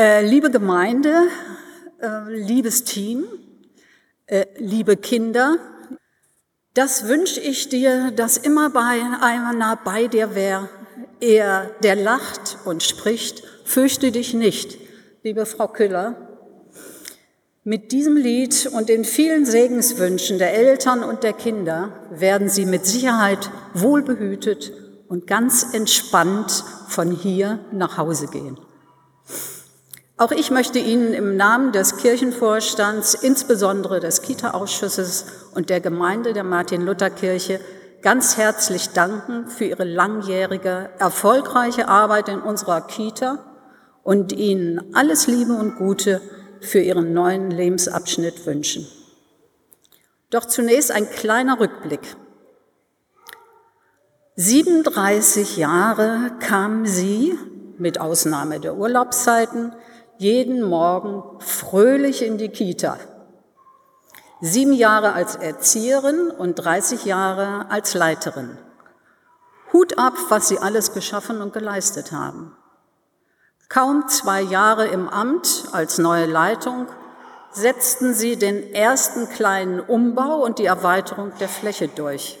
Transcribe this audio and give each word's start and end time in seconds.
Äh, 0.00 0.24
liebe 0.24 0.50
Gemeinde, 0.50 1.26
äh, 2.00 2.22
liebes 2.26 2.84
Team, 2.84 3.26
äh, 4.24 4.46
liebe 4.56 4.96
Kinder, 4.96 5.58
das 6.72 7.06
wünsche 7.06 7.38
ich 7.38 7.68
dir, 7.68 8.10
dass 8.10 8.38
immer 8.38 8.70
bei 8.70 9.02
einer 9.20 9.78
bei 9.84 10.06
dir 10.06 10.34
wäre, 10.34 10.70
er, 11.20 11.70
der 11.82 11.96
lacht 11.96 12.56
und 12.64 12.82
spricht, 12.82 13.42
fürchte 13.66 14.10
dich 14.10 14.32
nicht, 14.32 14.78
liebe 15.22 15.44
Frau 15.44 15.68
Küller. 15.68 16.16
Mit 17.64 17.92
diesem 17.92 18.16
Lied 18.16 18.70
und 18.72 18.88
den 18.88 19.04
vielen 19.04 19.44
Segenswünschen 19.44 20.38
der 20.38 20.54
Eltern 20.54 21.04
und 21.04 21.24
der 21.24 21.34
Kinder 21.34 21.92
werden 22.08 22.48
Sie 22.48 22.64
mit 22.64 22.86
Sicherheit 22.86 23.50
wohlbehütet 23.74 24.72
und 25.08 25.26
ganz 25.26 25.74
entspannt 25.74 26.64
von 26.88 27.12
hier 27.12 27.58
nach 27.70 27.98
Hause 27.98 28.28
gehen. 28.28 28.56
Auch 30.20 30.32
ich 30.32 30.50
möchte 30.50 30.78
Ihnen 30.78 31.14
im 31.14 31.38
Namen 31.38 31.72
des 31.72 31.96
Kirchenvorstands, 31.96 33.14
insbesondere 33.14 34.00
des 34.00 34.20
Kita-Ausschusses 34.20 35.24
und 35.54 35.70
der 35.70 35.80
Gemeinde 35.80 36.34
der 36.34 36.44
Martin-Luther-Kirche 36.44 37.58
ganz 38.02 38.36
herzlich 38.36 38.90
danken 38.90 39.48
für 39.48 39.64
Ihre 39.64 39.84
langjährige, 39.84 40.90
erfolgreiche 40.98 41.88
Arbeit 41.88 42.28
in 42.28 42.42
unserer 42.42 42.82
Kita 42.82 43.38
und 44.02 44.34
Ihnen 44.34 44.94
alles 44.94 45.26
Liebe 45.26 45.54
und 45.54 45.76
Gute 45.76 46.20
für 46.60 46.80
Ihren 46.80 47.14
neuen 47.14 47.50
Lebensabschnitt 47.50 48.44
wünschen. 48.44 48.86
Doch 50.28 50.44
zunächst 50.44 50.90
ein 50.92 51.08
kleiner 51.08 51.58
Rückblick. 51.58 52.14
37 54.36 55.56
Jahre 55.56 56.32
kam 56.40 56.84
sie, 56.84 57.38
mit 57.78 57.98
Ausnahme 57.98 58.60
der 58.60 58.76
Urlaubszeiten, 58.76 59.72
jeden 60.20 60.60
Morgen 60.60 61.22
fröhlich 61.40 62.22
in 62.22 62.36
die 62.36 62.50
Kita. 62.50 62.98
Sieben 64.42 64.74
Jahre 64.74 65.14
als 65.14 65.34
Erzieherin 65.34 66.30
und 66.30 66.56
30 66.56 67.06
Jahre 67.06 67.70
als 67.70 67.94
Leiterin. 67.94 68.58
Hut 69.72 69.96
ab, 69.98 70.12
was 70.28 70.48
Sie 70.48 70.58
alles 70.58 70.92
geschaffen 70.92 71.40
und 71.40 71.54
geleistet 71.54 72.12
haben. 72.12 72.54
Kaum 73.70 74.08
zwei 74.08 74.42
Jahre 74.42 74.88
im 74.88 75.08
Amt 75.08 75.64
als 75.72 75.96
neue 75.96 76.26
Leitung 76.26 76.86
setzten 77.50 78.12
Sie 78.12 78.36
den 78.36 78.74
ersten 78.74 79.26
kleinen 79.30 79.80
Umbau 79.80 80.44
und 80.44 80.58
die 80.58 80.66
Erweiterung 80.66 81.32
der 81.40 81.48
Fläche 81.48 81.88
durch. 81.88 82.38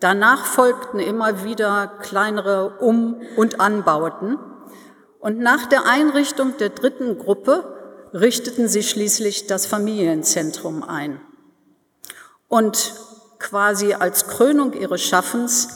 Danach 0.00 0.44
folgten 0.44 0.98
immer 0.98 1.44
wieder 1.44 1.86
kleinere 2.02 2.78
Um- 2.80 3.20
und 3.36 3.60
Anbauten 3.60 4.40
und 5.24 5.38
nach 5.38 5.64
der 5.64 5.86
Einrichtung 5.86 6.58
der 6.58 6.68
dritten 6.68 7.16
Gruppe 7.16 7.64
richteten 8.12 8.68
sie 8.68 8.82
schließlich 8.82 9.46
das 9.46 9.64
Familienzentrum 9.64 10.82
ein. 10.82 11.18
Und 12.46 12.92
quasi 13.38 13.94
als 13.94 14.26
Krönung 14.26 14.74
ihres 14.74 15.00
Schaffens 15.00 15.68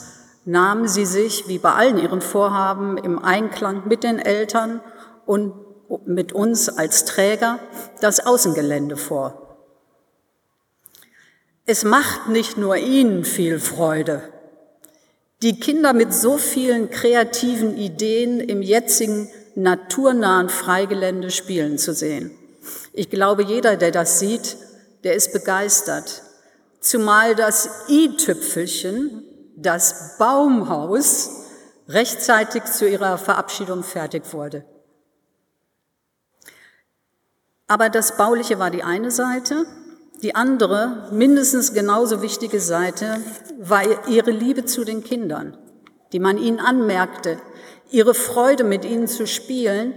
nahmen 0.45 0.87
sie 0.87 1.07
sich, 1.07 1.47
wie 1.47 1.57
bei 1.57 1.73
allen 1.73 1.97
ihren 1.97 2.21
Vorhaben, 2.21 2.99
im 2.99 3.17
Einklang 3.17 3.87
mit 3.87 4.03
den 4.03 4.19
Eltern 4.19 4.81
und 5.25 5.55
mit 6.05 6.31
uns 6.31 6.69
als 6.69 7.05
Träger 7.05 7.57
das 8.01 8.19
Außengelände 8.19 8.97
vor. 8.97 9.57
Es 11.65 11.83
macht 11.83 12.29
nicht 12.29 12.55
nur 12.55 12.77
ihnen 12.77 13.25
viel 13.25 13.59
Freude, 13.59 14.21
die 15.41 15.59
Kinder 15.59 15.93
mit 15.93 16.13
so 16.13 16.37
vielen 16.37 16.91
kreativen 16.91 17.77
Ideen 17.77 18.41
im 18.41 18.61
jetzigen 18.61 19.27
naturnahen 19.55 20.49
Freigelände 20.49 21.31
spielen 21.31 21.77
zu 21.77 21.93
sehen. 21.93 22.31
Ich 22.93 23.09
glaube, 23.09 23.43
jeder, 23.43 23.77
der 23.77 23.91
das 23.91 24.19
sieht, 24.19 24.57
der 25.03 25.15
ist 25.15 25.33
begeistert. 25.33 26.23
Zumal 26.81 27.35
das 27.35 27.69
i-Tüpfelchen, 27.87 29.23
das 29.55 30.17
Baumhaus, 30.17 31.29
rechtzeitig 31.87 32.65
zu 32.65 32.87
ihrer 32.87 33.17
Verabschiedung 33.17 33.83
fertig 33.83 34.31
wurde. 34.33 34.63
Aber 37.67 37.89
das 37.89 38.17
Bauliche 38.17 38.59
war 38.59 38.71
die 38.71 38.83
eine 38.83 39.11
Seite. 39.11 39.65
Die 40.21 40.35
andere, 40.35 41.09
mindestens 41.11 41.73
genauso 41.73 42.21
wichtige 42.21 42.59
Seite 42.59 43.21
war 43.59 44.07
ihre 44.07 44.31
Liebe 44.31 44.65
zu 44.65 44.83
den 44.83 45.03
Kindern, 45.03 45.57
die 46.11 46.19
man 46.19 46.37
ihnen 46.37 46.59
anmerkte, 46.59 47.37
ihre 47.91 48.13
Freude 48.13 48.63
mit 48.63 48.85
ihnen 48.85 49.07
zu 49.07 49.27
spielen, 49.27 49.93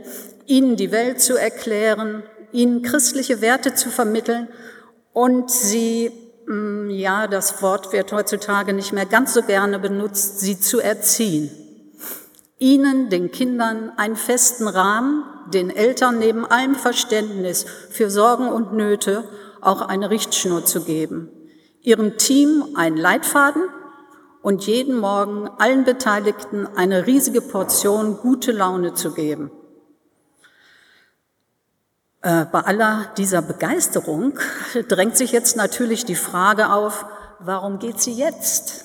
ihnen 0.46 0.76
die 0.76 0.92
Welt 0.92 1.20
zu 1.20 1.36
erklären, 1.36 2.22
ihnen 2.52 2.82
christliche 2.82 3.40
Werte 3.40 3.74
zu 3.74 3.90
vermitteln 3.90 4.48
und 5.12 5.50
sie, 5.50 6.10
mm, 6.46 6.90
ja, 6.90 7.26
das 7.26 7.62
Wort 7.62 7.92
wird 7.92 8.12
heutzutage 8.12 8.72
nicht 8.72 8.92
mehr 8.92 9.06
ganz 9.06 9.34
so 9.34 9.42
gerne 9.42 9.78
benutzt, 9.78 10.40
sie 10.40 10.58
zu 10.58 10.80
erziehen. 10.80 11.50
Ihnen, 12.58 13.10
den 13.10 13.32
Kindern, 13.32 13.92
einen 13.96 14.16
festen 14.16 14.68
Rahmen, 14.68 15.24
den 15.52 15.70
Eltern 15.70 16.18
neben 16.18 16.46
allem 16.46 16.76
Verständnis 16.76 17.66
für 17.90 18.08
Sorgen 18.08 18.48
und 18.48 18.72
Nöte 18.72 19.24
auch 19.60 19.82
eine 19.82 20.10
Richtschnur 20.10 20.64
zu 20.64 20.82
geben. 20.82 21.28
Ihrem 21.80 22.16
Team 22.18 22.64
einen 22.76 22.96
Leitfaden 22.96 23.62
und 24.42 24.66
jeden 24.66 24.98
Morgen 24.98 25.48
allen 25.58 25.84
Beteiligten 25.84 26.66
eine 26.76 27.06
riesige 27.06 27.40
Portion 27.40 28.18
gute 28.18 28.52
Laune 28.52 28.94
zu 28.94 29.12
geben. 29.14 29.50
Äh, 32.22 32.46
bei 32.46 32.60
aller 32.60 33.12
dieser 33.16 33.42
Begeisterung 33.42 34.38
drängt 34.88 35.16
sich 35.16 35.32
jetzt 35.32 35.56
natürlich 35.56 36.04
die 36.04 36.16
Frage 36.16 36.72
auf, 36.72 37.06
warum 37.38 37.78
geht 37.78 38.00
sie 38.00 38.12
jetzt, 38.12 38.84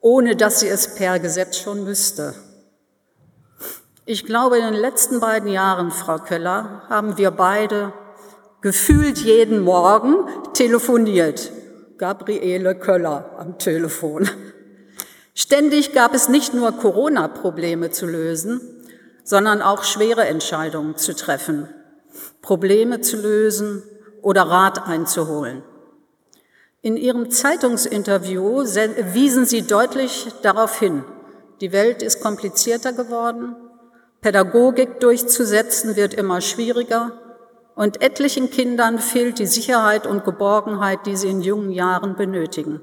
ohne 0.00 0.36
dass 0.36 0.60
sie 0.60 0.68
es 0.68 0.94
per 0.94 1.18
Gesetz 1.18 1.58
schon 1.58 1.84
müsste? 1.84 2.34
Ich 4.04 4.24
glaube, 4.24 4.56
in 4.58 4.64
den 4.64 4.80
letzten 4.80 5.20
beiden 5.20 5.50
Jahren, 5.50 5.90
Frau 5.90 6.18
Köller, 6.18 6.82
haben 6.88 7.18
wir 7.18 7.30
beide 7.30 7.92
gefühlt 8.62 9.18
jeden 9.18 9.60
Morgen 9.60 10.26
telefoniert. 10.54 11.52
Gabriele 11.98 12.74
Köller 12.74 13.36
am 13.38 13.58
Telefon. 13.58 14.28
Ständig 15.40 15.92
gab 15.92 16.14
es 16.14 16.28
nicht 16.28 16.52
nur 16.52 16.72
Corona-Probleme 16.72 17.92
zu 17.92 18.06
lösen, 18.06 18.60
sondern 19.22 19.62
auch 19.62 19.84
schwere 19.84 20.26
Entscheidungen 20.26 20.96
zu 20.96 21.14
treffen, 21.14 21.68
Probleme 22.42 23.02
zu 23.02 23.18
lösen 23.18 23.84
oder 24.20 24.42
Rat 24.42 24.88
einzuholen. 24.88 25.62
In 26.82 26.96
Ihrem 26.96 27.30
Zeitungsinterview 27.30 28.64
wiesen 28.64 29.46
Sie 29.46 29.62
deutlich 29.62 30.26
darauf 30.42 30.76
hin, 30.80 31.04
die 31.60 31.70
Welt 31.70 32.02
ist 32.02 32.20
komplizierter 32.20 32.92
geworden, 32.92 33.54
Pädagogik 34.20 34.98
durchzusetzen 34.98 35.94
wird 35.94 36.14
immer 36.14 36.40
schwieriger 36.40 37.12
und 37.76 38.02
etlichen 38.02 38.50
Kindern 38.50 38.98
fehlt 38.98 39.38
die 39.38 39.46
Sicherheit 39.46 40.04
und 40.04 40.24
Geborgenheit, 40.24 41.06
die 41.06 41.14
sie 41.14 41.28
in 41.28 41.42
jungen 41.42 41.70
Jahren 41.70 42.16
benötigen. 42.16 42.80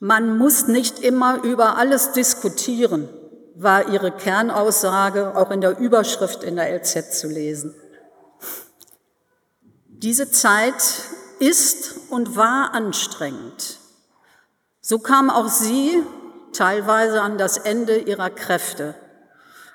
Man 0.00 0.38
muss 0.38 0.66
nicht 0.66 0.98
immer 0.98 1.42
über 1.44 1.76
alles 1.76 2.12
diskutieren, 2.12 3.08
war 3.54 3.88
ihre 3.88 4.10
Kernaussage 4.10 5.36
auch 5.36 5.50
in 5.50 5.60
der 5.60 5.78
Überschrift 5.78 6.42
in 6.42 6.56
der 6.56 6.74
LZ 6.74 7.12
zu 7.18 7.28
lesen. 7.28 7.74
Diese 9.86 10.30
Zeit 10.30 10.82
ist 11.38 11.94
und 12.10 12.36
war 12.36 12.74
anstrengend. 12.74 13.78
So 14.80 14.98
kam 14.98 15.30
auch 15.30 15.48
sie 15.48 16.02
teilweise 16.52 17.22
an 17.22 17.38
das 17.38 17.56
Ende 17.56 17.96
ihrer 17.96 18.30
Kräfte. 18.30 18.94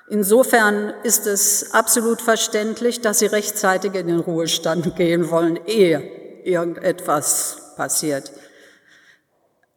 Insofern 0.08 0.92
ist 1.02 1.26
es 1.26 1.72
absolut 1.72 2.20
verständlich, 2.20 3.00
dass 3.00 3.20
Sie 3.20 3.26
rechtzeitig 3.26 3.94
in 3.94 4.08
den 4.08 4.20
Ruhestand 4.20 4.96
gehen 4.96 5.30
wollen, 5.30 5.58
ehe 5.66 6.00
irgendetwas 6.44 7.74
passiert 7.76 8.32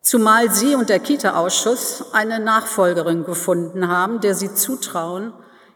zumal 0.03 0.51
Sie 0.51 0.75
und 0.75 0.89
der 0.89 0.99
Kita-Ausschuss 0.99 2.13
eine 2.13 2.39
Nachfolgerin 2.39 3.23
gefunden 3.23 3.87
haben, 3.87 4.21
der 4.21 4.35
Sie 4.35 4.53
zutrauen, 4.53 5.33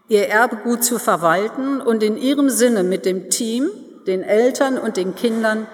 Ihr 0.10 0.28
Erbegut 0.28 0.84
zu 0.84 1.00
verwalten 1.00 1.82
und 1.82 2.04
in 2.04 2.18
Ihrem 2.18 2.50
Sinne 2.50 2.84
mit 2.84 3.06
dem 3.06 3.30
Team, 3.32 3.70
den 4.06 4.22
Eltern 4.22 4.78
und 4.78 4.96
den 4.96 5.16
Kindern 5.16 5.68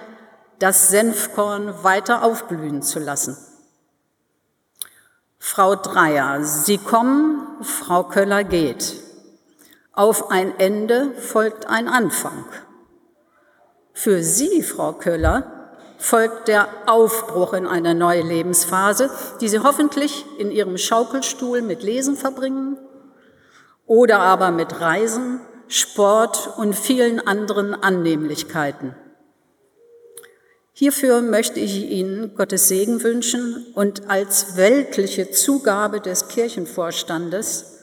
das 0.58 0.88
Senfkorn 0.88 1.84
weiter 1.84 2.22
aufblühen 2.22 2.82
zu 2.82 2.98
lassen. 2.98 3.36
Frau 5.38 5.76
Dreier, 5.76 6.42
Sie 6.42 6.78
kommen, 6.78 7.62
Frau 7.62 8.04
Köller 8.04 8.44
geht. 8.44 8.94
Auf 9.92 10.30
ein 10.30 10.58
Ende 10.58 11.12
folgt 11.12 11.66
ein 11.66 11.86
Anfang. 11.86 12.46
Für 13.92 14.22
Sie, 14.22 14.62
Frau 14.62 14.94
Köller, 14.94 15.53
folgt 15.98 16.48
der 16.48 16.68
Aufbruch 16.86 17.52
in 17.52 17.66
eine 17.66 17.94
neue 17.94 18.22
Lebensphase, 18.22 19.10
die 19.40 19.48
Sie 19.48 19.60
hoffentlich 19.60 20.24
in 20.38 20.50
Ihrem 20.50 20.78
Schaukelstuhl 20.78 21.62
mit 21.62 21.82
Lesen 21.82 22.16
verbringen 22.16 22.78
oder 23.86 24.20
aber 24.20 24.50
mit 24.50 24.80
Reisen, 24.80 25.40
Sport 25.68 26.54
und 26.56 26.74
vielen 26.74 27.26
anderen 27.26 27.74
Annehmlichkeiten. 27.74 28.94
Hierfür 30.72 31.20
möchte 31.22 31.60
ich 31.60 31.88
Ihnen 31.88 32.34
Gottes 32.34 32.68
Segen 32.68 33.02
wünschen 33.02 33.66
und 33.74 34.10
als 34.10 34.56
weltliche 34.56 35.30
Zugabe 35.30 36.00
des 36.00 36.28
Kirchenvorstandes 36.28 37.74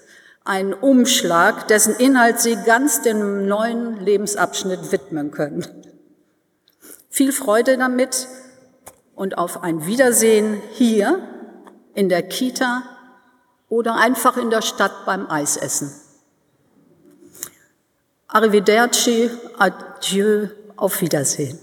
einen 0.43 0.73
Umschlag, 0.73 1.67
dessen 1.69 1.95
Inhalt 1.95 2.39
Sie 2.39 2.57
ganz 2.65 3.01
dem 3.01 3.47
neuen 3.47 4.03
Lebensabschnitt 4.03 4.91
widmen 4.91 5.31
können. 5.31 5.65
Viel 7.11 7.33
Freude 7.33 7.77
damit 7.77 8.29
und 9.15 9.37
auf 9.37 9.63
ein 9.63 9.85
Wiedersehen 9.85 10.61
hier 10.71 11.19
in 11.93 12.07
der 12.07 12.23
Kita 12.23 12.83
oder 13.67 13.95
einfach 13.95 14.37
in 14.37 14.49
der 14.49 14.61
Stadt 14.61 15.05
beim 15.05 15.29
Eisessen. 15.29 15.93
Arrivederci, 18.27 19.29
adieu, 19.57 20.47
auf 20.77 21.01
Wiedersehen. 21.01 21.59